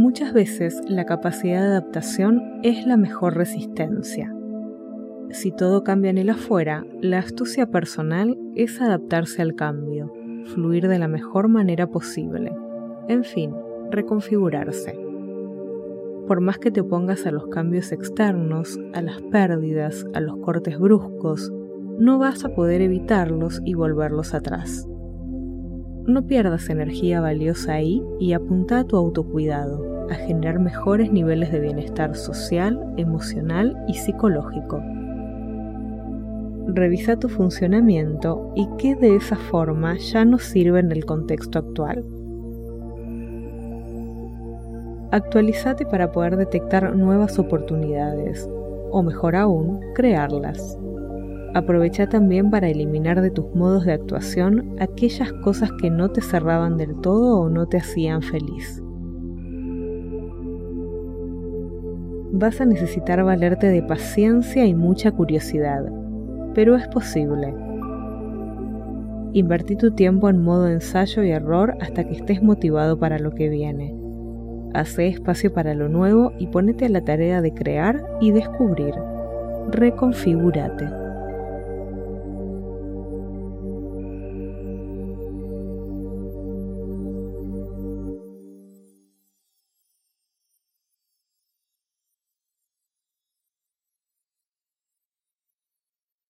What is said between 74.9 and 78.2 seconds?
espacio para lo nuevo y ponete a la tarea de crear